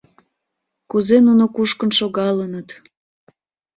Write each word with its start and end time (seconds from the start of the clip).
Кузе 0.89 1.17
нуно 1.27 1.43
кушкын 1.55 1.91
шогалыныт!.. 1.97 2.69